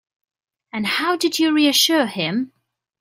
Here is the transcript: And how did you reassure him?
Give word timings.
And 0.73 0.87
how 0.87 1.15
did 1.15 1.37
you 1.37 1.53
reassure 1.53 2.07
him? 2.07 2.53